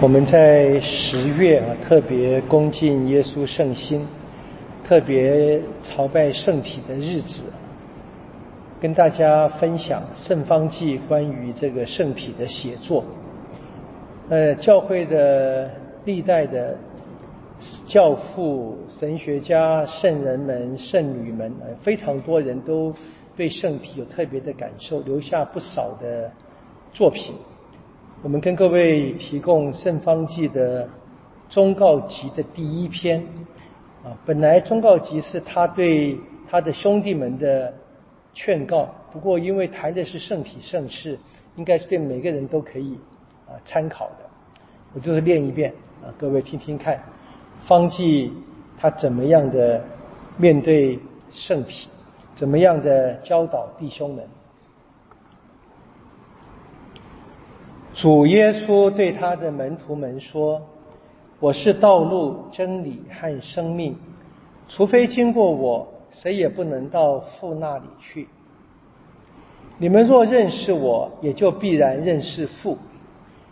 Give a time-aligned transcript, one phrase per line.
[0.00, 4.06] 我们在十月啊，特别恭敬耶稣圣心，
[4.86, 7.42] 特别朝拜圣体的日子，
[8.80, 13.04] 跟大家分享圣方济关于这个圣体的写作。
[14.28, 15.68] 呃，教会的
[16.04, 16.76] 历代的
[17.84, 21.52] 教父、神学家、圣人们、圣女们，
[21.82, 22.94] 非常多人都
[23.36, 26.30] 对圣体有特别的感受，留下不少的
[26.92, 27.34] 作品。
[28.20, 30.88] 我们跟各位提供圣方济的
[31.48, 33.24] 忠告集的第一篇
[34.02, 36.18] 啊，本来忠告集是他对
[36.50, 37.72] 他的兄弟们的
[38.34, 41.16] 劝告，不过因为谈的是圣体圣事，
[41.54, 42.98] 应该是对每个人都可以
[43.46, 44.28] 啊参考的。
[44.94, 47.00] 我就是念一遍啊，各位听听看，
[47.68, 48.32] 方济
[48.76, 49.80] 他怎么样的
[50.36, 50.98] 面对
[51.30, 51.88] 圣体，
[52.34, 54.26] 怎么样的教导弟兄们。
[58.00, 60.62] 主耶稣对他的门徒们说
[61.40, 63.96] ：“我是道路、真理和生命，
[64.68, 68.28] 除非经过我，谁也不能到父那里去。
[69.78, 72.78] 你们若认识我，也就必然认识父。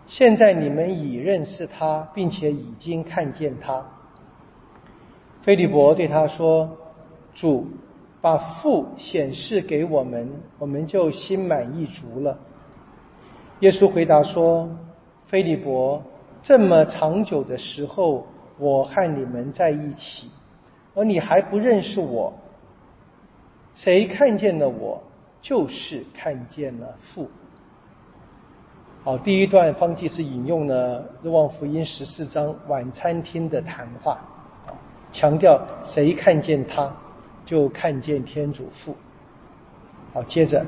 [0.07, 3.85] 现在你们已认识他，并且已经看见他。”
[5.43, 6.71] 菲利伯对他说
[7.35, 7.67] ：“主，
[8.21, 12.39] 把父显示给我们，我们就心满意足了。”
[13.61, 14.69] 耶稣回答说
[15.29, 16.03] ：“菲利伯，
[16.43, 18.27] 这么长久的时候，
[18.59, 20.31] 我和你们在一起，
[20.95, 22.35] 而你还不认识我。
[23.75, 25.03] 谁看见了我，
[25.41, 27.31] 就是看见了父。”
[29.03, 34.19] 好，第一段方济是引用了《日望福音》十四章晚餐厅的谈话，
[35.13, 36.95] 强调谁看见他，
[37.47, 38.95] 就看见天主父。
[40.13, 40.63] 好，接着。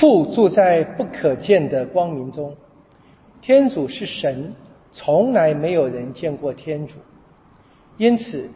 [0.00, 2.56] 父住在不可见的光明中，
[3.42, 4.54] 天主是神，
[4.92, 6.94] 从来没有人见过天主，
[7.98, 8.48] 因此，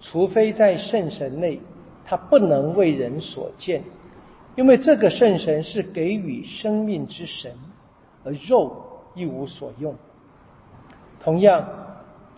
[0.00, 1.58] 除非在圣神内，
[2.04, 3.82] 他不能为人所见，
[4.54, 7.50] 因为这个圣神是给予生命之神，
[8.22, 8.72] 而肉
[9.16, 9.96] 一无所用。
[11.18, 11.66] 同样，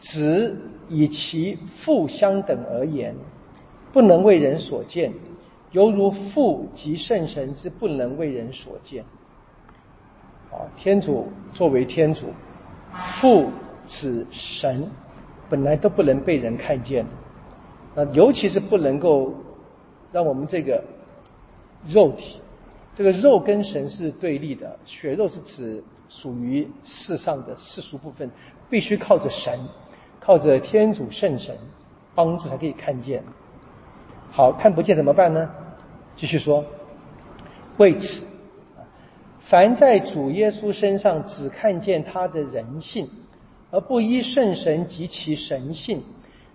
[0.00, 0.56] 子
[0.88, 3.14] 以其父相等而言，
[3.92, 5.12] 不能为人所见。
[5.74, 9.02] 犹如父及圣神之不能为人所见。
[10.52, 12.26] 啊，天主作为天主，
[13.20, 13.50] 父
[13.84, 14.88] 子神
[15.50, 17.04] 本来都不能被人看见，
[17.92, 19.34] 那尤其是不能够
[20.12, 20.80] 让我们这个
[21.88, 22.40] 肉体，
[22.94, 28.30] 这个肉跟神是对立的，血肉是指属于世上的世俗部分，
[28.70, 29.58] 必须靠着神，
[30.20, 31.56] 靠着天主圣神
[32.14, 33.24] 帮助才可以看见。
[34.30, 35.50] 好看不见怎么办呢？
[36.16, 36.64] 继续说，
[37.76, 38.24] 为此，
[39.40, 43.10] 凡在主耶稣身上只看见他的人性，
[43.70, 46.02] 而不依圣神及其神性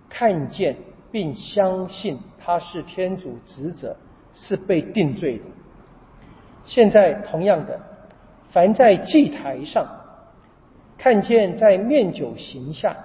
[0.08, 0.76] 看见
[1.12, 3.94] 并相信他是天主子者，
[4.32, 5.44] 是被定罪的。
[6.64, 7.78] 现在同样的，
[8.50, 9.86] 凡在祭台上
[10.96, 12.96] 看见在面酒形下，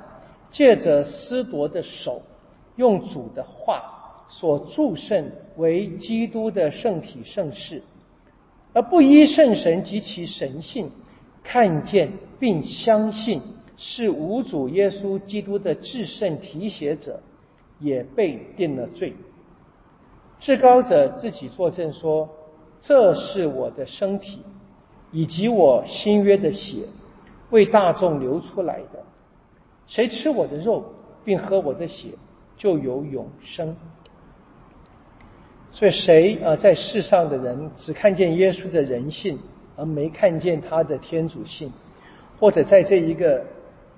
[0.50, 2.22] 借着施夺的手，
[2.78, 3.92] 用主的话。
[4.28, 7.82] 所祝圣为基督的圣体圣事，
[8.74, 10.90] 而不依圣神及其神性
[11.44, 13.42] 看见并相信
[13.78, 17.22] 是无主耶稣基督的至圣提写者，
[17.80, 19.14] 也被定了罪。
[20.40, 22.30] 至高者自己作证说
[22.82, 24.40] ：“这是我的身体，
[25.12, 26.80] 以及我新约的血，
[27.52, 29.04] 为大众流出来的。
[29.88, 30.84] 谁吃我的肉，
[31.24, 32.10] 并喝我的血，
[32.58, 33.76] 就有永生。”
[35.78, 39.38] 所以，谁啊，在世上的人只看见耶稣的人性，
[39.76, 41.70] 而没看见他的天主性，
[42.40, 43.46] 或者在这一个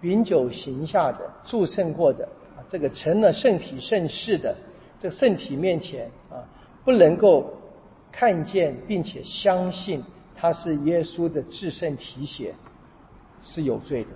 [0.01, 2.27] 饮酒行下的祝圣过的
[2.57, 4.55] 啊，这个成了圣体圣事的
[4.99, 6.41] 这个圣体面前啊，
[6.83, 7.53] 不能够
[8.11, 10.03] 看见并且相信
[10.35, 12.55] 他是耶稣的至圣体血，
[13.39, 14.09] 是有罪的，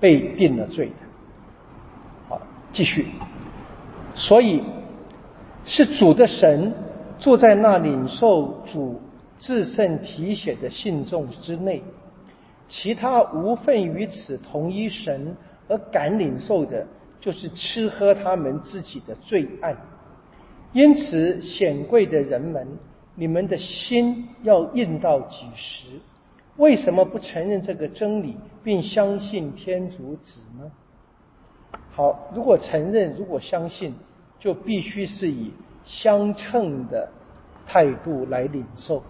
[0.00, 0.92] 被定了罪的。
[2.28, 2.42] 好，
[2.72, 3.06] 继续。
[4.16, 4.60] 所以。
[5.64, 6.72] 是主的神
[7.18, 9.00] 住在那领受主
[9.38, 11.82] 至圣体血的信众之内，
[12.68, 15.36] 其他无份于此同一神
[15.68, 16.86] 而敢领受的，
[17.20, 19.76] 就是吃喝他们自己的罪案。
[20.72, 22.66] 因此，显贵的人们，
[23.14, 25.86] 你们的心要硬到几时？
[26.56, 30.70] 为什么不承认这个真理，并相信天主子呢？
[31.92, 33.94] 好，如果承认，如果相信。
[34.40, 35.52] 就必须是以
[35.84, 37.08] 相称的
[37.66, 39.02] 态度来领受，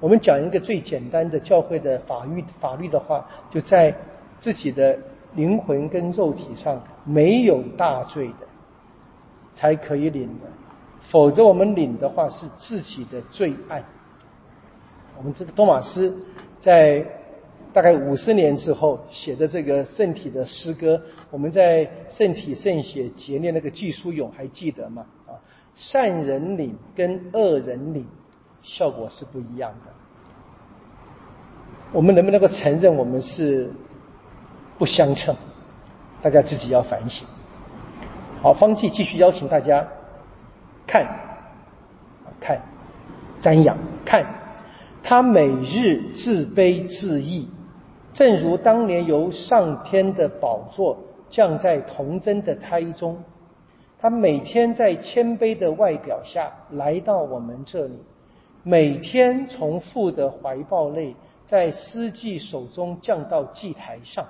[0.00, 3.94] 我们讲一个最简单的教会的法律法律的话，就在
[4.40, 4.98] 自己的
[5.34, 8.46] 灵魂跟肉体上没有大罪的，
[9.54, 10.46] 才可以领的。
[11.08, 13.82] 否则我们领的话是自己的罪案。
[15.16, 16.14] 我们这个多马斯
[16.60, 17.06] 在
[17.72, 25.04] 大概五十年之后写的这个圣体的诗歌，我们在圣体圣血结念那个巨书咏还记得吗？
[25.26, 25.36] 啊，
[25.74, 28.06] 善人领跟恶人领
[28.62, 29.92] 效果是不一样的。
[31.92, 33.70] 我们能不能够承认我们是
[34.78, 35.36] 不相称？
[36.22, 37.26] 大家自己要反省。
[38.42, 39.86] 好，方济继续邀请大家
[40.86, 41.06] 看，
[42.40, 42.60] 看，
[43.42, 44.24] 瞻仰，看。
[45.02, 47.48] 他每日自卑自义，
[48.16, 50.96] 正如当年由上天的宝座
[51.28, 53.22] 降在童真的胎中。
[53.98, 57.98] 他每天在谦卑的外表下来到我们这里，
[58.62, 61.14] 每天从父的怀抱内，
[61.44, 64.26] 在司祭手中降到祭台上，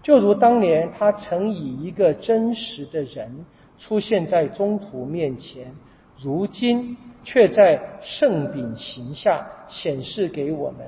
[0.00, 3.44] 就如当年他曾以一个真实的人
[3.76, 5.74] 出现在中途面前，
[6.16, 6.96] 如今。
[7.26, 10.80] 却在圣饼形下显示给我们。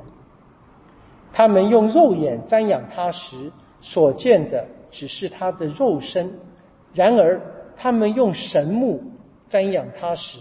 [1.36, 3.52] 他们用肉眼瞻仰他时
[3.82, 6.28] 所见的只是他的肉身；
[6.94, 7.38] 然而，
[7.76, 9.02] 他们用神目
[9.50, 10.38] 瞻仰他时，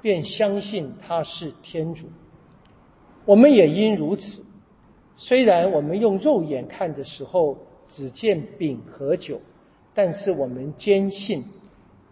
[0.00, 2.06] 便相信他是天主。
[3.26, 4.42] 我们也因如此。
[5.18, 9.38] 虽然我们用肉眼看的时候只见饼和酒，
[9.92, 11.44] 但是我们坚信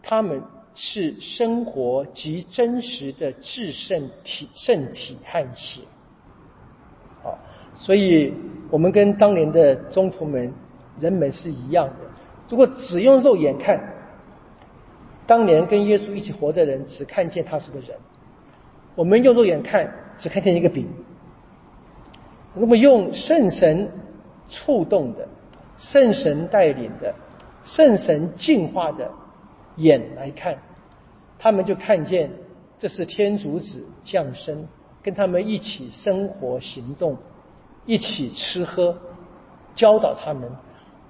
[0.03, 0.43] 他们。
[0.77, 5.81] 是生活及真实的至圣体、圣体和血。
[7.75, 8.35] 所以
[8.71, 10.53] 我们跟当年的宗徒们、
[10.99, 11.95] 人们是一样的。
[12.49, 13.81] 如果只用肉眼看，
[15.27, 17.97] 当年跟耶稣一起活的人只看见他是个人；
[18.95, 20.87] 我们用肉眼看，只看见一个饼。
[22.55, 23.89] 那么用圣神
[24.49, 25.27] 触动的、
[25.79, 27.15] 圣神带领的、
[27.65, 29.11] 圣神净化的。
[29.77, 30.59] 眼来看，
[31.39, 32.31] 他们就看见
[32.79, 34.67] 这是天主子降生，
[35.01, 37.17] 跟他们一起生活、行动，
[37.87, 38.97] 一起吃喝，
[39.75, 40.51] 教导他们。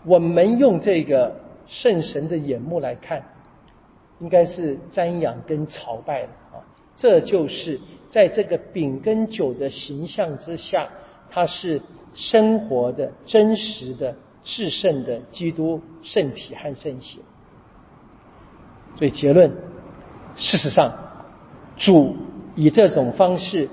[0.04, 1.34] 我们用这个
[1.66, 3.22] 圣神的眼目来看，
[4.18, 6.56] 应该是瞻仰跟朝拜了啊。
[6.96, 7.80] 这就是
[8.10, 10.88] 在这个饼跟酒的形象之下，
[11.30, 11.80] 它是
[12.14, 17.20] 生活的、真实的、至圣的基督圣体和圣血。
[18.96, 19.50] 所以结论，
[20.36, 20.92] 事实上，
[21.76, 22.16] 主
[22.56, 23.68] 以这种方式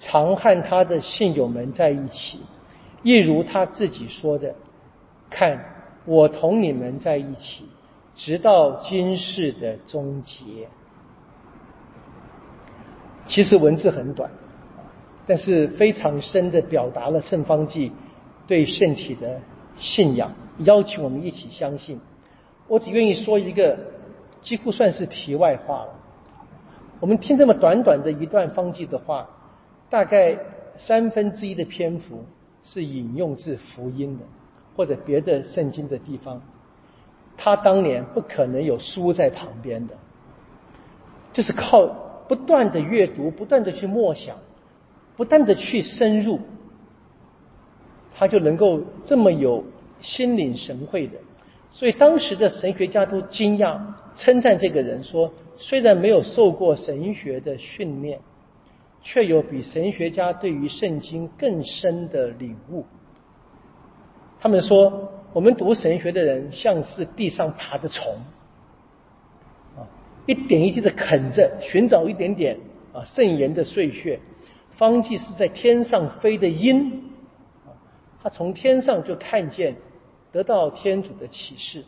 [0.00, 2.40] 常和他的信友们在一起，
[3.04, 4.52] 一如他自己说的
[5.30, 5.64] ：“看，
[6.04, 7.66] 我同你们在一起，
[8.16, 10.66] 直到今世的终结。”
[13.26, 14.28] 其实文字很短，
[15.26, 17.92] 但是非常深的表达了圣方济
[18.48, 19.40] 对圣体的
[19.76, 22.00] 信仰，邀请我们一起相信。
[22.66, 23.78] 我只愿意说一个。
[24.42, 25.90] 几乎算是题外话了。
[26.98, 29.28] 我们听这么短短的一段方记的话，
[29.90, 30.38] 大概
[30.76, 32.24] 三分之一的篇幅
[32.62, 34.24] 是引用自福音的，
[34.76, 36.40] 或者别的圣经的地方。
[37.36, 39.94] 他当年不可能有书在旁边的，
[41.32, 41.86] 就是靠
[42.28, 44.36] 不断的阅读、不断的去默想、
[45.16, 46.38] 不断的去深入，
[48.14, 49.64] 他就能够这么有
[50.00, 51.14] 心领神会的。
[51.72, 53.80] 所以当时的神学家都惊讶，
[54.16, 58.20] 称赞这个人说：“虽然没有受过神学的训练，
[59.02, 62.84] 却有比神学家对于圣经更深的领悟。”
[64.40, 68.14] 他们说：“我们读神学的人像是地上爬的虫，
[69.76, 69.84] 啊，
[70.26, 72.58] 一点一滴的啃着，寻找一点点
[72.92, 74.20] 啊圣言的碎屑。
[74.76, 77.02] 方济是在天上飞的鹰，
[77.66, 77.76] 啊，
[78.22, 79.76] 他从天上就看见。”
[80.32, 81.84] 得到天主的启示，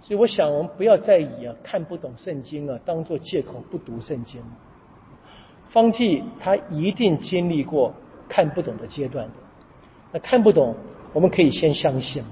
[0.00, 4.40] 所以我想我们不要再以啊看不懂圣经啊当做借口不读圣经。
[5.72, 7.92] 方济他一定经历过
[8.28, 9.32] 看不懂的阶段的，
[10.12, 10.76] 那看不懂
[11.12, 12.28] 我们可以先相信嘛。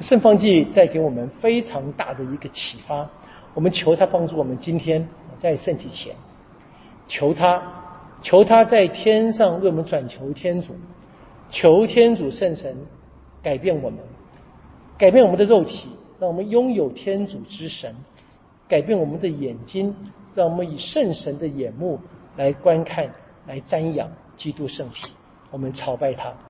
[0.00, 3.08] 圣方济带给我们非常大的一个启发，
[3.52, 5.06] 我们求他帮助我们今天
[5.38, 6.14] 在圣体前，
[7.06, 7.62] 求他
[8.22, 10.74] 求他在天上为我们转求天主，
[11.50, 12.76] 求天主圣神
[13.42, 13.98] 改变我们。
[14.98, 15.88] 改变我们的肉体，
[16.20, 17.90] 让我们拥有天主之神；
[18.68, 19.92] 改变我们的眼睛，
[20.32, 21.98] 让我们以圣神的眼目
[22.36, 23.10] 来观看、
[23.46, 25.12] 来瞻仰基督圣体。
[25.50, 26.32] 我们朝拜他。